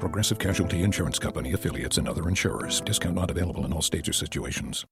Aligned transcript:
Progressive 0.00 0.38
Casualty 0.38 0.82
Insurance 0.82 1.18
Company 1.18 1.52
affiliates 1.52 1.98
and 1.98 2.08
other 2.08 2.28
insurers. 2.28 2.80
Discount 2.80 3.14
not 3.14 3.30
available 3.30 3.66
in 3.66 3.72
all 3.72 3.82
states 3.82 4.08
or 4.08 4.14
situations. 4.14 4.86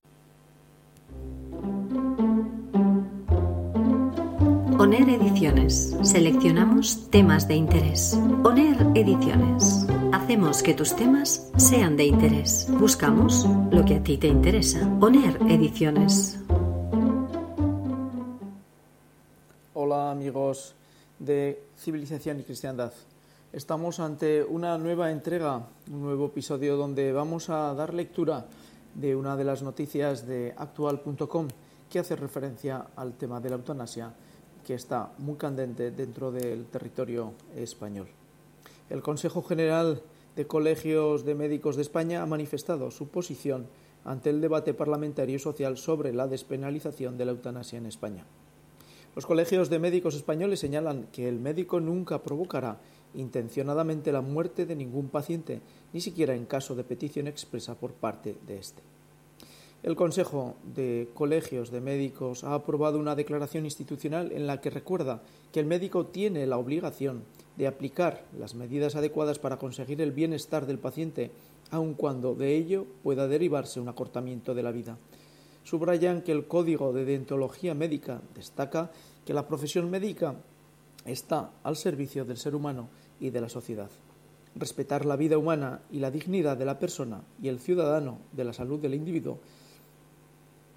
ONER 4.78 5.08
Ediciones. 5.10 5.96
Seleccionamos 6.02 7.10
temas 7.10 7.48
de 7.48 7.56
interés. 7.56 8.14
ONER 8.44 8.76
Ediciones. 8.94 9.86
Hacemos 10.12 10.62
que 10.62 10.74
tus 10.74 10.94
temas 10.94 11.50
sean 11.56 11.96
de 11.96 12.04
interés. 12.04 12.68
Buscamos 12.78 13.44
lo 13.72 13.84
que 13.84 13.96
a 13.96 14.02
ti 14.02 14.18
te 14.18 14.28
interesa. 14.28 14.86
ONER 15.00 15.38
Ediciones. 15.48 16.38
Hola 19.74 20.10
amigos 20.10 20.74
de 21.18 21.60
Civilización 21.76 22.40
y 22.40 22.44
Cristiandad. 22.44 22.92
Estamos 23.50 23.98
ante 23.98 24.44
una 24.44 24.76
nueva 24.76 25.10
entrega, 25.10 25.66
un 25.90 26.02
nuevo 26.02 26.26
episodio 26.26 26.76
donde 26.76 27.12
vamos 27.12 27.48
a 27.48 27.72
dar 27.72 27.94
lectura 27.94 28.44
de 28.94 29.16
una 29.16 29.38
de 29.38 29.44
las 29.44 29.62
noticias 29.62 30.26
de 30.26 30.52
actual.com 30.54 31.48
que 31.88 31.98
hace 31.98 32.14
referencia 32.14 32.88
al 32.94 33.14
tema 33.14 33.40
de 33.40 33.48
la 33.48 33.56
eutanasia 33.56 34.12
que 34.66 34.74
está 34.74 35.12
muy 35.16 35.36
candente 35.36 35.90
dentro 35.92 36.30
del 36.30 36.66
territorio 36.66 37.32
español. 37.56 38.08
El 38.90 39.00
Consejo 39.00 39.42
General 39.42 40.02
de 40.36 40.46
Colegios 40.46 41.24
de 41.24 41.34
Médicos 41.34 41.76
de 41.76 41.82
España 41.82 42.20
ha 42.20 42.26
manifestado 42.26 42.90
su 42.90 43.08
posición 43.08 43.66
ante 44.04 44.28
el 44.28 44.42
debate 44.42 44.74
parlamentario 44.74 45.36
y 45.36 45.38
social 45.38 45.78
sobre 45.78 46.12
la 46.12 46.26
despenalización 46.26 47.16
de 47.16 47.24
la 47.24 47.32
eutanasia 47.32 47.78
en 47.78 47.86
España. 47.86 48.26
Los 49.16 49.24
colegios 49.26 49.70
de 49.70 49.78
médicos 49.78 50.14
españoles 50.14 50.60
señalan 50.60 51.08
que 51.10 51.28
el 51.28 51.40
médico 51.40 51.80
nunca 51.80 52.22
provocará 52.22 52.78
intencionadamente 53.14 54.12
la 54.12 54.20
muerte 54.20 54.66
de 54.66 54.76
ningún 54.76 55.08
paciente, 55.08 55.60
ni 55.92 56.00
siquiera 56.00 56.34
en 56.34 56.46
caso 56.46 56.74
de 56.74 56.84
petición 56.84 57.26
expresa 57.26 57.74
por 57.74 57.92
parte 57.92 58.36
de 58.46 58.58
éste. 58.58 58.82
El 59.82 59.94
Consejo 59.94 60.56
de 60.74 61.08
Colegios 61.14 61.70
de 61.70 61.80
Médicos 61.80 62.42
ha 62.42 62.54
aprobado 62.54 62.98
una 62.98 63.14
declaración 63.14 63.64
institucional 63.64 64.32
en 64.32 64.48
la 64.48 64.60
que 64.60 64.70
recuerda 64.70 65.22
que 65.52 65.60
el 65.60 65.66
médico 65.66 66.04
tiene 66.04 66.46
la 66.48 66.58
obligación 66.58 67.22
de 67.56 67.68
aplicar 67.68 68.24
las 68.36 68.56
medidas 68.56 68.96
adecuadas 68.96 69.38
para 69.38 69.56
conseguir 69.56 70.00
el 70.00 70.10
bienestar 70.10 70.66
del 70.66 70.78
paciente, 70.78 71.30
aun 71.70 71.94
cuando 71.94 72.34
de 72.34 72.56
ello 72.56 72.86
pueda 73.04 73.28
derivarse 73.28 73.78
un 73.78 73.88
acortamiento 73.88 74.52
de 74.52 74.62
la 74.64 74.72
vida. 74.72 74.98
Subrayan 75.62 76.22
que 76.22 76.32
el 76.32 76.46
Código 76.46 76.92
de 76.92 77.04
Deontología 77.04 77.74
Médica 77.74 78.20
destaca 78.34 78.90
que 79.24 79.34
la 79.34 79.46
profesión 79.46 79.90
médica 79.90 80.34
está 81.10 81.50
al 81.62 81.76
servicio 81.76 82.24
del 82.24 82.36
ser 82.36 82.54
humano 82.54 82.88
y 83.20 83.30
de 83.30 83.40
la 83.40 83.48
sociedad. 83.48 83.90
Respetar 84.54 85.04
la 85.04 85.16
vida 85.16 85.38
humana 85.38 85.80
y 85.90 85.98
la 85.98 86.10
dignidad 86.10 86.56
de 86.56 86.64
la 86.64 86.78
persona 86.78 87.22
y 87.42 87.48
el 87.48 87.60
ciudadano 87.60 88.18
de 88.32 88.44
la 88.44 88.52
salud 88.52 88.80
del 88.80 88.94
individuo 88.94 89.38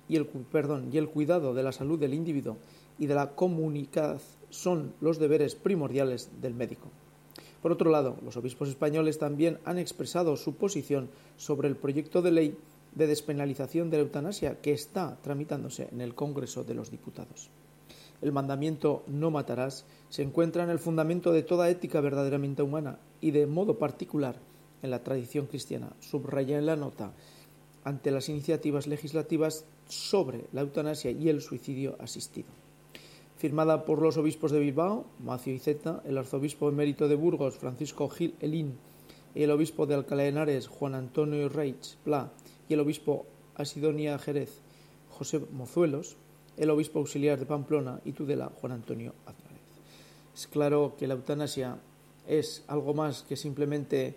y 0.07 0.15
el, 0.15 0.25
perdón, 0.25 0.89
y 0.91 0.97
el 0.97 1.09
cuidado 1.09 1.53
de 1.53 1.63
la 1.63 1.71
salud 1.71 1.99
del 1.99 2.13
individuo 2.13 2.57
y 2.99 3.07
de 3.07 3.15
la 3.15 3.31
comunidad 3.31 4.21
son 4.49 4.93
los 4.99 5.17
deberes 5.19 5.55
primordiales 5.55 6.29
del 6.41 6.53
médico. 6.53 6.89
Por 7.61 7.72
otro 7.72 7.89
lado, 7.89 8.17
los 8.23 8.38
obispos 8.38 8.69
españoles 8.69 9.19
también 9.19 9.59
han 9.66 9.77
expresado 9.77 10.35
su 10.35 10.56
posición 10.56 11.09
sobre 11.38 11.67
el 11.67 11.75
proyecto 11.75 12.22
de 12.22 12.31
ley 12.31 12.57
de 12.94 13.07
despenalización 13.07 13.89
de 13.89 13.97
la 13.97 14.03
eutanasia 14.03 14.59
que 14.59 14.73
está 14.73 15.17
tramitándose 15.22 15.88
en 15.91 16.01
el 16.01 16.13
Congreso 16.13 16.63
de 16.63 16.73
los 16.73 16.91
Diputados 16.91 17.50
el 18.21 18.31
mandamiento 18.31 19.03
no 19.07 19.31
matarás 19.31 19.85
se 20.09 20.21
encuentra 20.23 20.63
en 20.63 20.69
el 20.69 20.79
fundamento 20.79 21.31
de 21.31 21.43
toda 21.43 21.69
ética 21.69 22.01
verdaderamente 22.01 22.61
humana 22.61 22.99
y 23.19 23.31
de 23.31 23.47
modo 23.47 23.77
particular 23.77 24.35
en 24.81 24.91
la 24.91 25.03
tradición 25.03 25.47
cristiana, 25.47 25.93
subraya 25.99 26.57
en 26.57 26.65
la 26.65 26.75
nota 26.75 27.13
ante 27.83 28.11
las 28.11 28.29
iniciativas 28.29 28.87
legislativas 28.87 29.65
sobre 29.87 30.45
la 30.51 30.61
eutanasia 30.61 31.11
y 31.11 31.29
el 31.29 31.41
suicidio 31.41 31.95
asistido. 31.99 32.49
Firmada 33.37 33.85
por 33.85 34.01
los 34.01 34.17
obispos 34.17 34.51
de 34.51 34.59
Bilbao, 34.59 35.05
Macio 35.19 35.53
Iceta, 35.53 36.03
el 36.05 36.17
arzobispo 36.17 36.69
emérito 36.69 37.07
de 37.07 37.15
Burgos, 37.15 37.57
Francisco 37.57 38.07
Gil 38.07 38.35
Elín, 38.39 38.77
el 39.33 39.49
obispo 39.49 39.85
de 39.85 39.95
Alcalá 39.95 40.23
de 40.23 40.29
Henares, 40.29 40.67
Juan 40.67 40.93
Antonio 40.93 41.49
Reich 41.49 41.95
Pla, 42.03 42.31
y 42.69 42.73
el 42.73 42.81
obispo 42.81 43.25
Asidonia 43.55 44.19
Jerez, 44.19 44.61
José 45.09 45.41
Mozuelos, 45.51 46.17
el 46.61 46.69
obispo 46.69 46.99
auxiliar 46.99 47.39
de 47.39 47.47
Pamplona 47.47 47.99
y 48.05 48.11
Tudela, 48.11 48.51
Juan 48.61 48.73
Antonio 48.73 49.16
Aznárez. 49.25 49.66
Es 50.35 50.45
claro 50.45 50.94
que 50.95 51.07
la 51.07 51.16
eutanasia 51.16 51.79
es 52.27 52.63
algo 52.67 52.94
más 52.94 53.23
que 53.23 53.35
simplemente 53.35 54.16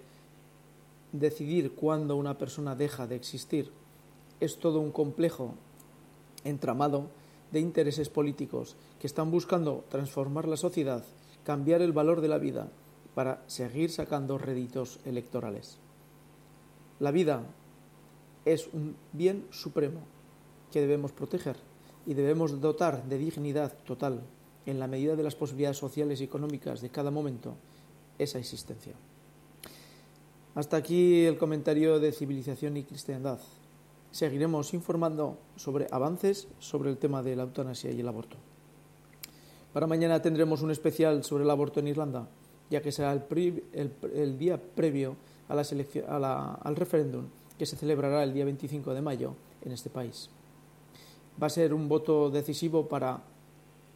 decidir 1.11 1.73
cuándo 1.73 2.17
una 2.17 2.37
persona 2.37 2.77
deja 2.77 3.07
de 3.07 3.17
existir. 3.17 3.73
Es 4.41 4.59
todo 4.59 4.81
un 4.81 4.93
complejo 4.93 5.55
entramado 6.45 7.09
de 7.51 7.61
intereses 7.61 8.11
políticos 8.11 8.77
que 9.01 9.07
están 9.07 9.31
buscando 9.31 9.87
transformar 9.89 10.47
la 10.47 10.59
sociedad, 10.59 11.03
cambiar 11.45 11.81
el 11.81 11.93
valor 11.93 12.21
de 12.21 12.29
la 12.29 12.37
vida 12.37 12.69
para 13.15 13.43
seguir 13.47 13.91
sacando 13.91 14.37
réditos 14.37 15.01
electorales. 15.07 15.79
La 17.01 17.11
vida 17.11 17.43
es 18.45 18.69
un 18.75 18.97
bien 19.15 19.47
supremo 19.51 20.01
que 20.71 20.83
debemos 20.83 21.13
proteger 21.13 21.57
y 22.07 22.15
debemos 22.15 22.61
dotar 22.61 23.05
de 23.05 23.19
dignidad 23.19 23.73
total, 23.85 24.21
en 24.67 24.79
la 24.79 24.87
medida 24.87 25.17
de 25.17 25.23
las 25.23 25.35
posibilidades 25.35 25.77
sociales 25.77 26.21
y 26.21 26.25
económicas 26.25 26.81
de 26.81 26.91
cada 26.91 27.11
momento, 27.11 27.55
esa 28.19 28.39
existencia. 28.39 28.95
Hasta 30.55 30.77
aquí 30.77 31.25
el 31.25 31.37
comentario 31.37 31.99
de 31.99 32.13
civilización 32.13 32.77
y 32.77 32.85
cristiandad. 32.85 33.39
Seguiremos 34.11 34.73
informando 34.73 35.37
sobre 35.57 35.89
avances 35.91 36.47
sobre 36.61 36.91
el 36.91 36.99
tema 36.99 37.23
de 37.23 37.37
la 37.37 37.43
eutanasia 37.43 37.91
y 37.91 38.01
el 38.01 38.09
aborto. 38.09 38.37
Para 39.73 39.89
mañana 39.89 40.23
tendremos 40.23 40.63
un 40.63 40.71
especial 40.71 41.25
sobre 41.25 41.43
el 41.43 41.51
aborto 41.51 41.81
en 41.81 41.89
Irlanda, 41.89 42.29
ya 42.71 42.81
que 42.81 42.93
será 42.93 43.13
el, 43.13 44.39
día 44.39 44.63
previo 44.63 45.17
a 45.49 45.57
la 45.57 46.55
al 46.55 46.77
referéndum 46.77 47.27
que 47.59 47.67
se 47.67 47.77
celebrará 47.77 48.23
el 48.23 48.33
día 48.33 48.45
25 48.45 48.95
de 48.95 49.03
mayo 49.03 49.35
en 49.63 49.73
este 49.73 49.91
país 49.91 50.31
va 51.43 51.47
a 51.47 51.51
ser 51.51 51.75
un 51.75 51.89
voto 51.89 52.31
decisivo 52.31 52.89
para 52.89 53.21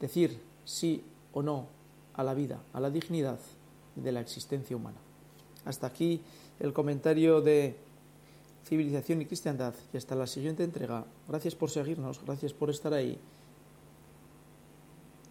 decir 0.00 0.41
sí 0.65 1.03
o 1.32 1.43
no 1.43 1.66
a 2.15 2.25
la 2.25 2.34
vida, 2.34 2.60
a 2.72 2.81
la 2.81 2.91
dignidad 2.91 3.38
de 3.94 4.12
la 4.12 4.21
existencia 4.21 4.76
humana. 4.76 4.99
Hasta 5.65 5.87
aquí 5.87 6.21
el 6.60 6.72
comentario 6.72 7.41
de 7.41 7.76
civilización 8.65 9.22
y 9.22 9.26
cristiandad 9.26 9.75
y 9.93 9.97
hasta 9.97 10.15
la 10.15 10.26
siguiente 10.26 10.65
entrega. 10.65 11.04
Gracias 11.26 11.54
por 11.54 11.71
seguirnos, 11.71 12.21
gracias 12.25 12.53
por 12.53 12.71
estar 12.71 12.93
ahí 12.93 13.19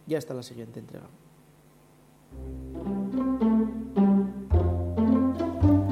y 0.07 0.15
hasta 0.15 0.33
la 0.33 0.43
siguiente 0.43 0.79
entrega. 0.79 1.07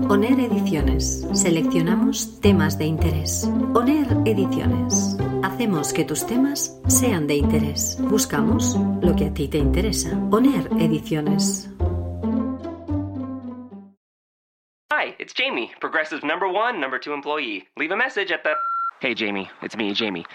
ONER 0.09 0.40
Ediciones. 0.40 1.28
Seleccionamos 1.34 2.40
temas 2.40 2.78
de 2.78 2.86
interés. 2.86 3.50
ONER 3.74 4.08
Ediciones. 4.26 5.15
Hacemos 5.56 5.94
que 5.94 6.03
tus 6.03 6.28
temas 6.28 6.78
sean 6.90 7.28
de 7.28 7.35
interés. 7.35 7.97
Buscamos 8.09 8.76
lo 9.02 9.16
que 9.16 9.28
a 9.28 9.34
ti 9.34 9.47
te 9.47 9.58
interesa. 9.58 10.09
Ediciones. 10.82 11.70
Hi, 14.91 15.16
it's 15.18 15.34
Jamie, 15.34 15.72
Progressive 15.79 16.26
number 16.26 16.50
one, 16.50 16.82
number 16.82 17.00
two 17.00 17.14
employee. 17.14 17.64
Leave 17.78 17.91
a 17.91 17.96
message 17.96 18.34
at 18.34 18.44
the. 18.44 18.56
Hey, 19.00 19.14
Jamie, 19.14 19.50
it's 19.62 19.78
me, 19.78 19.94
Jamie. 19.94 20.26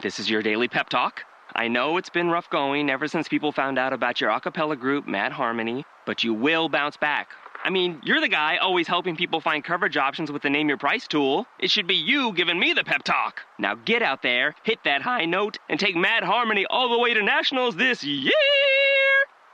This 0.00 0.18
is 0.18 0.30
your 0.30 0.40
daily 0.40 0.66
pep 0.66 0.88
talk. 0.88 1.24
I 1.54 1.68
know 1.68 1.98
it's 1.98 2.08
been 2.08 2.30
rough 2.30 2.48
going 2.48 2.88
ever 2.88 3.06
since 3.06 3.28
people 3.28 3.52
found 3.52 3.78
out 3.78 3.92
about 3.92 4.18
your 4.18 4.30
a 4.30 4.40
cappella 4.40 4.76
group, 4.76 5.06
Mad 5.06 5.32
Harmony, 5.32 5.84
but 6.06 6.24
you 6.24 6.32
will 6.32 6.70
bounce 6.70 6.96
back. 6.96 7.28
I 7.62 7.68
mean, 7.70 8.00
you're 8.04 8.20
the 8.20 8.28
guy 8.28 8.56
always 8.56 8.88
helping 8.88 9.16
people 9.16 9.40
find 9.40 9.62
coverage 9.62 9.96
options 9.96 10.32
with 10.32 10.42
the 10.42 10.48
Name 10.48 10.68
Your 10.68 10.78
Price 10.78 11.06
tool. 11.06 11.46
It 11.58 11.70
should 11.70 11.86
be 11.86 11.94
you 11.94 12.32
giving 12.32 12.58
me 12.58 12.72
the 12.72 12.84
pep 12.84 13.02
talk. 13.02 13.42
Now 13.58 13.74
get 13.74 14.02
out 14.02 14.22
there, 14.22 14.54
hit 14.62 14.78
that 14.84 15.02
high 15.02 15.26
note, 15.26 15.58
and 15.68 15.78
take 15.78 15.94
Mad 15.94 16.22
Harmony 16.22 16.64
all 16.70 16.88
the 16.88 16.98
way 16.98 17.12
to 17.12 17.22
nationals 17.22 17.76
this 17.76 18.02
year. 18.02 18.32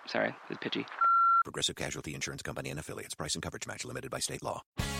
Sorry, 0.06 0.34
it's 0.48 0.58
pitchy. 0.60 0.86
Progressive 1.44 1.76
Casualty 1.76 2.14
Insurance 2.14 2.42
Company 2.42 2.70
and 2.70 2.78
affiliates. 2.78 3.14
Price 3.14 3.34
and 3.34 3.42
coverage 3.42 3.66
match 3.66 3.84
limited 3.84 4.10
by 4.10 4.20
state 4.20 4.42
law. 4.42 4.62